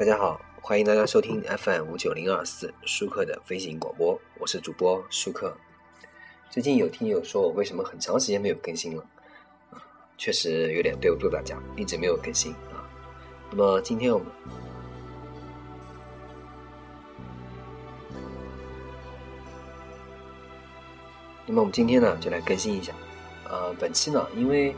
[0.00, 5.54] 大家好，欢迎大家收听 FM 五九零二四舒克的飞行广播，我是主播舒克。
[6.48, 9.04] 最近有听友说我为什么很长时间没有更新了，
[10.16, 12.80] 确实有点对不住大家，一直没有更新啊。
[13.50, 14.26] 那么今天我们，
[21.44, 22.94] 那么我们今天呢就来更新一下，
[23.50, 24.74] 呃，本期呢因为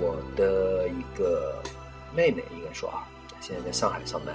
[0.00, 1.62] 我的一个
[2.12, 3.06] 妹妹应该说啊。
[3.40, 4.34] 现在在上海上班，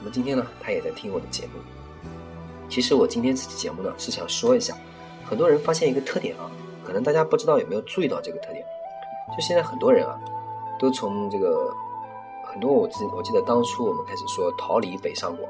[0.00, 1.52] 那么今天呢，他也在听我的节目。
[2.68, 4.74] 其实我今天这期节目呢，是想说一下，
[5.24, 6.50] 很多人发现一个特点啊，
[6.82, 8.64] 可能大家不知道有没有注意到这个特点，
[9.36, 10.18] 就现在很多人啊，
[10.78, 11.70] 都从这个
[12.46, 15.48] 很多我记我记得当初我们开始说逃离北上广，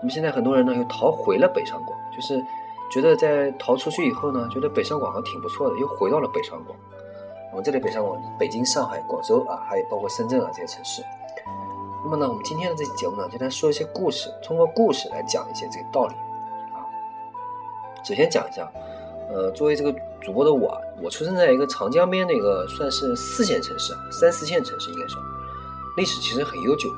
[0.00, 2.44] 那么现在很多人呢又逃回了北上广，就是
[2.92, 6.78] 觉得在逃出去以后呢，觉得北上广还挺不错的，又回到了北上广。
[7.52, 11.02] 我们这里北上广，北京、上海、广州啊，还有包括深圳啊这些城市。
[12.02, 16.14] 那么呢，我们今天的这期节目呢，就来说一些故事，通过故事来讲一些这个道理
[16.72, 16.80] 啊。
[18.02, 18.70] 首先讲一下，
[19.30, 25.22] 呃，作为这个主播的我，我出生在一个长江边的一个算是四线城市啊，三四线城市应该说，
[25.96, 26.88] 历史其实很悠久。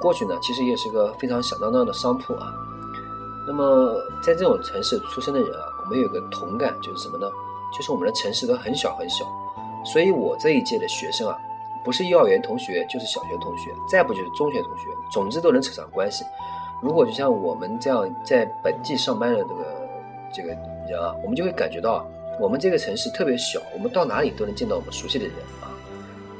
[0.00, 2.54] 过去呢，其实也是个非常响当当的商铺啊。
[3.46, 7.28] 那么在这种城市出生的人啊，我们有个同感，就是什么呢？
[7.76, 9.24] 就是我们的城市都很小很小，
[9.84, 11.36] 所以我这一届的学生啊。
[11.84, 16.24] 不是幼儿园同学，就是小学同学，再不就是中学同学，总之都能扯上关系。
[16.80, 19.88] 如果就像我们这样在本地上班的这个
[20.34, 22.06] 这个人啊，我们就会感觉到
[22.40, 25.70] 我们这个城市特别小，我们到哪里都能见到我们熟悉的人啊。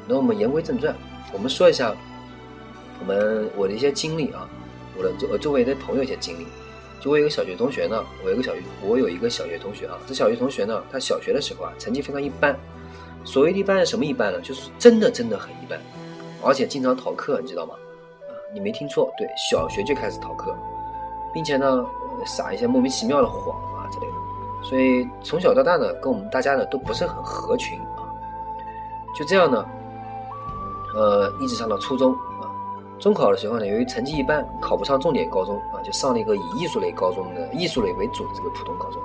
[0.07, 0.95] 那我们言归正传，
[1.31, 1.95] 我们说一下
[2.99, 4.47] 我们我的一些经历啊，
[4.97, 6.45] 我的我周围的朋友一些经历。
[6.99, 12.57] 就我有个小学同学呢，我有个小学我有一个小学同学啊，这小学同学呢，他小学的时候啊，成绩非常一般。
[13.23, 14.39] 所谓的一般是什么一般呢？
[14.41, 15.79] 就是真的真的很一般，
[16.43, 17.73] 而且经常逃课，你知道吗？
[18.27, 20.55] 啊，你没听错，对，小学就开始逃课，
[21.33, 21.85] 并且呢，
[22.25, 24.13] 撒一些莫名其妙的谎啊之类的。
[24.63, 28.03] 所以从小到大呢，跟我们大家呢都不是很合群啊。
[29.17, 29.65] 就这样呢，
[30.95, 32.51] 呃，一直上到初中啊。
[32.99, 39.01] 中考的时候呢，由于成绩一般，考不上重点高中啊，就上了一个以艺术类高中的艺术类为主的这个普通高中。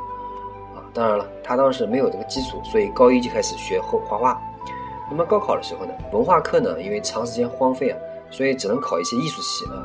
[0.98, 4.42] 当然了，他当时没有这个基础，所以高一就开始学画画画。
[5.08, 7.98] 那么高考的时候呢，文化课呢，因为长时间荒废啊，
[8.32, 9.78] 所以只能考一些艺术系啊。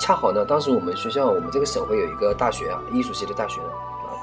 [0.00, 3.70] 恰好呢，当时我们学校，我们这个省会有一个大学啊，艺术系的大学啊，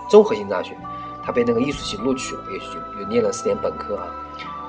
[0.09, 0.77] 综合性大学，
[1.23, 2.65] 他被那个艺术系录取了，也就
[2.99, 4.03] 又念了四年本科啊。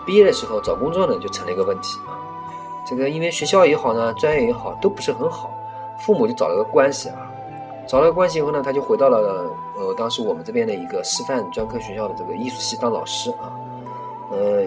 [0.07, 2.15] 毕业的时候找工作呢，就成了一个问题啊。
[2.87, 5.51] 这个因为学校也好呢，专业也好，都不是很好，
[5.99, 7.30] 父母就找了个关系啊。
[7.91, 13.51] 找了关系以后呢，他就回到了呃当时我们这边的一个师范专科学校的这个艺术系当老师啊。
[14.31, 14.65] 呃，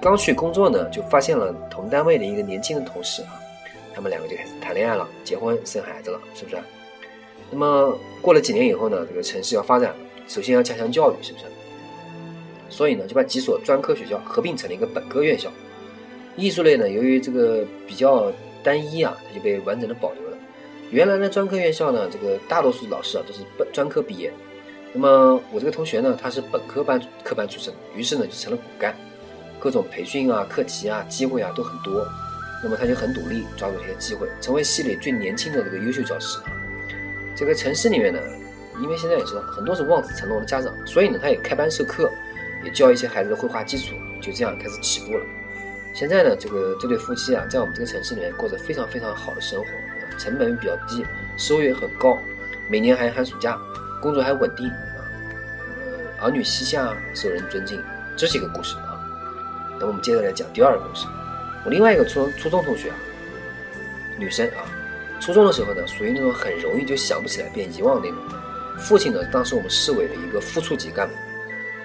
[0.00, 3.36] 刚去工作呢，就发现了同单位的一个年轻的同事啊，
[3.94, 6.56] 他们两个就开始谈恋爱了，结婚生孩子了，是不是？
[7.50, 9.94] 那么过了几年以后呢，这个城市要发展，
[10.26, 11.44] 首先要加强教育，是不是？
[12.70, 15.50] 所以呢，就把几所专科学校合并成了一个本科院校。
[16.36, 18.32] 艺术类呢，由于这个比较
[18.62, 20.31] 单一啊，它就被完整的保留了。
[20.92, 24.30] 原来的专科院校呢，这个大多数老师啊都是本专科毕业。
[24.92, 28.94] 那么我这个同学呢，他是本科班科班出身，于是呢就成了骨干，
[29.58, 32.06] 各种培训啊、课题啊、机会啊都很多。
[32.62, 36.52] 那么他就很努力抓住这些机会，成为系里最年轻的这个优秀教师啊。
[37.34, 38.20] 这个城市里面呢，
[38.82, 42.06] 因为现在也知道很多是望子成龙的家长，所以呢他也开班授课，
[42.62, 45.24] 也教一些孩子的绘画基础，就这样开始起步了。
[45.94, 49.66] 现在呢，这个这对夫妻啊，在我们这个城市里面过着非常非常好的生活。
[50.18, 51.04] 成本比较低，
[51.36, 52.18] 收入也很高，
[52.68, 53.58] 每年还寒暑假，
[54.00, 55.00] 工作还稳定啊，
[56.20, 57.82] 呃，儿女膝下，受人尊敬，
[58.16, 58.98] 这是一个故事啊。
[59.78, 61.06] 等我们接着来讲第二个故事。
[61.64, 62.96] 我另外一个初初中同学啊，
[64.18, 64.62] 女生啊，
[65.20, 68.18] 初中的时候呢，属于那种很容易就想不起来便遗忘那种。
[68.78, 71.14] 父亲呢，当时我们市委的一个副处级干部，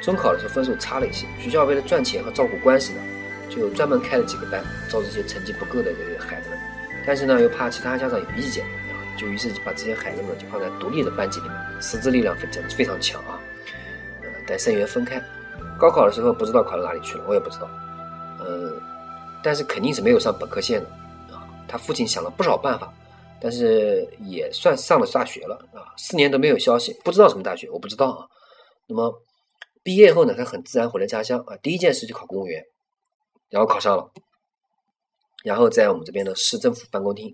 [0.02, 3.00] 中考的时候分数差了一些，学校为了赚钱和照顾关系呢，
[3.50, 6.58] 就专门开了几个班，招这些成绩不够的这些孩子们。
[7.08, 13.40] 但是呢，又怕其他家长有意见啊，就于是把这些孩子们就放在独立的班级里面，师资力量非常非常强啊。
[14.22, 15.24] 呃，带生源分开。
[15.80, 17.70] 高考的时候不知道考到哪里去了，我也不知道。
[18.40, 18.74] 呃，
[19.42, 20.90] 但是肯定是没有上本科线的
[21.34, 21.48] 啊。
[21.66, 22.94] 他父亲想了不少办法，
[23.40, 25.88] 但是也算上了大学了啊。
[25.96, 28.28] 四年都没有消息，不知道什么大学，我不知道啊。
[28.86, 29.14] 那么
[29.82, 31.56] 毕业后呢，他很自然回了家乡啊。
[31.62, 32.62] 第一件事就考公务员，
[33.50, 34.12] 然后考上了。
[35.48, 37.34] 然后在我们这边的市政府办公厅，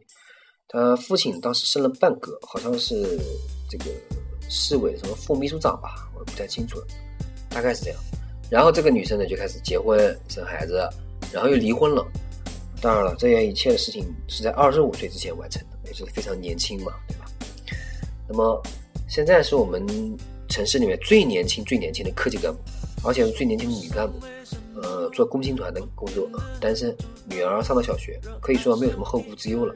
[0.68, 3.20] 他父亲当时升了半格，好像是
[3.68, 3.86] 这个
[4.48, 6.86] 市委什么副秘书长吧，我不太清楚了，
[7.50, 8.00] 大概是这样。
[8.52, 10.88] 然后这个女生呢就开始结婚生孩子，
[11.32, 12.06] 然后又离婚了。
[12.80, 17.26] 当然了，这样一切的事情是在二十五岁之前完成的，就是非常年轻嘛，对吧？
[18.30, 18.62] 那么
[19.10, 19.84] 现在是我们
[20.50, 22.60] 城市里面最年轻、最年轻的科级干部，
[23.04, 24.20] 而且是最年轻的女干部。
[24.84, 26.96] 呃，做工薪团的工作，单身，
[27.28, 29.74] 女儿上了小学，可以说没有什么后顾之忧了。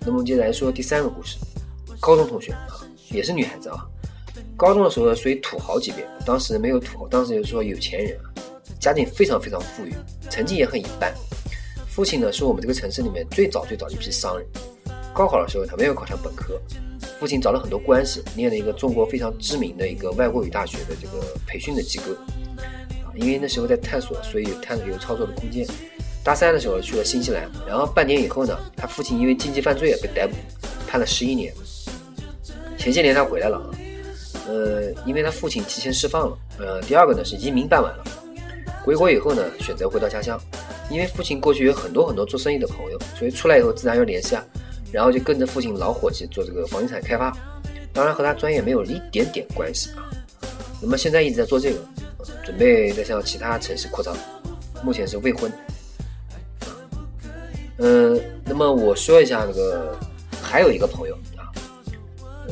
[0.00, 1.36] 那么接着来说第三个故事，
[2.00, 3.86] 高中同学啊，也是女孩子啊。
[4.56, 8.18] 高中的时候呢属于土豪级别，当时没有土豪，当时就是说有钱人，
[8.80, 9.94] 家境非常非常富裕，
[10.30, 11.14] 成绩也很一般。
[11.88, 14.46] 父亲呢是我们这个城市里面最早最早一批商人。
[15.12, 16.58] 高考的时候他没有考上本科，
[17.20, 22.04] 父亲找了很多关系，念了一个中国非常知名的一个外国语大学的这个培训的机构。
[23.22, 25.66] 因为那时候在探索，所以探索有操作的空间。
[26.24, 30.34] 大三的时候去了新西兰，然后半年以后呢，他父亲因为经济犯罪被逮捕，
[30.86, 31.52] 判了十一年。
[32.78, 33.60] 前些年他回来了，
[34.46, 36.38] 呃，因为他父亲提前释放了。
[36.58, 38.04] 呃，第二个呢是移民办完了，
[38.84, 40.40] 回国以后呢选择回到家乡，
[40.90, 44.44] 因为父亲过去有很多很多做生意的朋友，所以出来以后自然要联系啊，
[44.92, 47.36] 然后就跟着父亲老伙计做这个房地产开发，
[47.92, 50.06] 当然和他专业没有一点点关系啊。
[50.80, 51.78] 那么现在一直在做这个。
[52.44, 54.16] 准备再向其他城市扩张，
[54.82, 55.50] 目前是未婚。
[57.78, 59.96] 嗯，那么我说一下这个，
[60.42, 61.50] 还有一个朋友啊，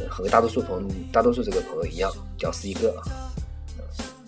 [0.09, 3.03] 和大多数朋大多数这个朋友一样，屌丝一个啊，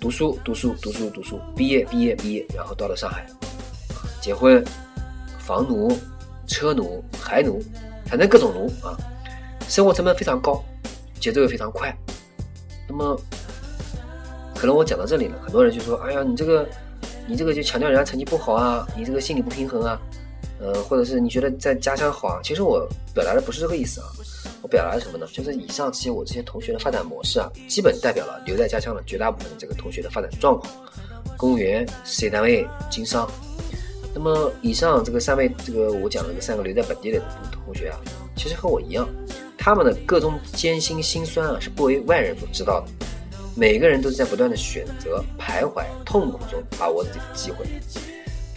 [0.00, 3.26] 读书读书读书读书，毕业毕业毕业，然后到了上海，
[4.20, 4.64] 结婚，
[5.38, 5.96] 房奴、
[6.46, 7.62] 车奴、孩奴，
[8.06, 8.96] 反正各种奴啊，
[9.68, 10.62] 生活成本非常高，
[11.20, 11.96] 节奏又非常快，
[12.88, 13.20] 那么。
[14.62, 16.64] 可能我讲到这里了，很多人就说：“哎呀，你这个，
[17.26, 20.00] 你这个就强调人家成绩不好啊，你这个心理不平衡啊，
[20.60, 24.06] 呃，或者是你觉得在家乡好啊。”其实我表达的不是这个意思啊，
[24.62, 25.26] 我表达的什么呢？
[25.32, 30.72] 就是以上这些我这些同学的发展模式啊，基本代表了留在家乡的绝大部分这个同学的发展状况。
[31.36, 33.28] 公务员、事业单位、经商。
[34.14, 37.20] 那么以上这个三位，这个我讲的这三个留在本地的
[37.50, 37.98] 同学啊，
[38.36, 39.08] 其实和我一样，
[39.58, 43.01] 他们的各种艰辛辛酸啊，是不为外人所知道的。
[43.54, 47.66] 每个人都是在不断的选择、徘徊、痛苦中把握自己的机会。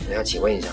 [0.07, 0.69] 我想请问一下，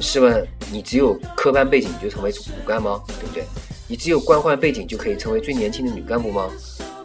[0.00, 3.00] 试问你只有科班背景你就成为骨干吗？
[3.06, 3.44] 对不对？
[3.86, 6.50] 你只有官宦背景就可以成为最年轻的女干部吗？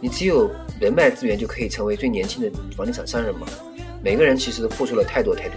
[0.00, 3.46] 你只有人脉资源就可以成为最年轻的房地产商人吗？
[4.02, 5.56] 每个人其实都付出了太多太多。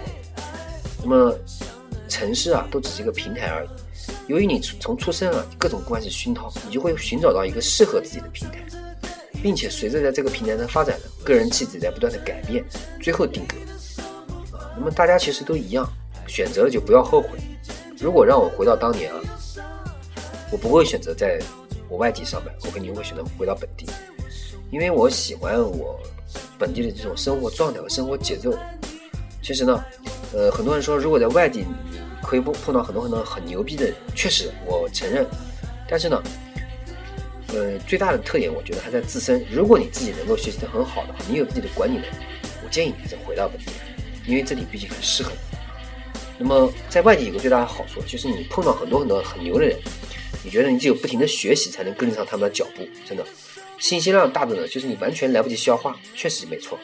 [1.03, 1.35] 那么，
[2.07, 3.69] 城市啊，都只是一个平台而已。
[4.27, 8.59] 由于你从出生啊，各种关系熏陶，你就会寻找到一个适合自己的平台。
[9.41, 12.63] 并且随着在这个平台的发展呢，个人气质在不断的改变，
[13.01, 13.56] 最后定格。
[14.57, 15.88] 啊，那么大家其实都一样，
[16.27, 17.30] 选择了就不要后悔。
[17.97, 19.19] 如果让我回到当年啊，
[20.51, 21.39] 我不会选择在
[21.88, 23.86] 我外地上班，我肯定会选择回到本地，
[24.71, 26.00] 因为我喜欢我
[26.57, 28.53] 本地的这种生活状态和生活节奏。
[29.41, 29.83] 其实呢，
[30.33, 31.65] 呃，很多人说如果在外地
[32.21, 35.25] 可以碰碰到很多很多很牛逼的人，确实我承认，
[35.88, 36.21] 但是呢。
[37.54, 39.44] 呃，最大的特点我觉得还在自身。
[39.51, 42.16] 如果你自己能够学习的很好的话，你有自己的管理能力，
[42.63, 43.72] 我建议你再回到本地，
[44.28, 45.38] 因为这里毕竟很适合你。
[46.38, 49.75] 那么在外地有个最大的好处，就是你碰到很多很多很牛的人，
[50.44, 53.25] 你觉得你只有不停的学习才能跟得上他们的脚步，真的，
[53.80, 56.78] 信息量大的呢，就是你完全来不及消化，确实没错。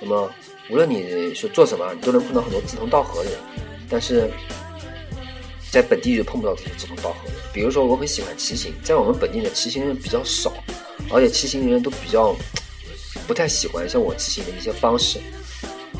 [0.00, 0.30] 那么
[0.70, 3.38] 无论你说做什么，你都能碰到很多志同道合的人，
[3.90, 4.30] 但是。
[5.76, 7.34] 在本地就碰不到这些志同道合的。
[7.52, 10.50] 比如说，我很喜欢骑行，在我们本地的骑行人比较少，
[11.10, 12.34] 而且骑行人都比较
[13.26, 15.18] 不太喜欢像我骑行的一些方式。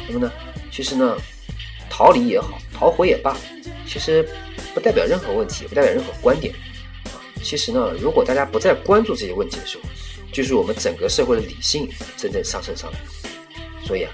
[0.08, 0.32] 那么呢，
[0.72, 1.14] 其实呢，
[1.90, 3.36] 逃离也好，逃回也罢，
[3.86, 4.26] 其实
[4.72, 6.54] 不代表任何问题，不代表任何观点。
[7.42, 9.84] 其实呢，如果大家不再关注这些问题的时候，
[10.32, 12.98] 就是我们整个社会的理性真正上升上来。
[13.84, 14.12] 所以啊，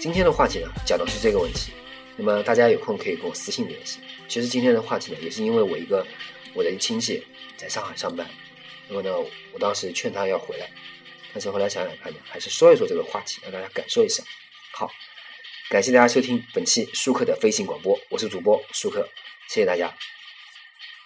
[0.00, 1.72] 今天的话题呢，讲的是这个问题。
[2.16, 4.00] 那么大家有空可以跟我私信联系。
[4.28, 6.06] 其实今天的话题呢，也是因为我一个
[6.54, 7.22] 我的亲戚
[7.56, 8.28] 在上海上班，
[8.88, 9.10] 那么呢，
[9.52, 10.70] 我当时劝他要回来，
[11.32, 14.22] 但是后来想想看呢，还是说一说这个话题，让大家感受一下。
[14.72, 14.90] 好，
[15.70, 19.08] 感谢大家收听本期舒克的飞行广播，我是主播舒克，
[19.48, 19.94] 谢谢大家。